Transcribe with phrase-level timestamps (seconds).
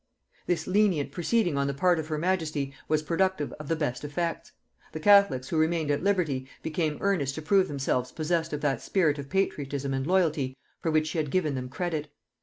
[0.47, 4.51] This lenient proceeding on the part of her majesty was productive of the best effects;
[4.93, 9.19] the catholics who remained at liberty became earnest to prove themselves possessed of that spirit
[9.19, 12.07] of patriotism and loyalty for which she had given them credit.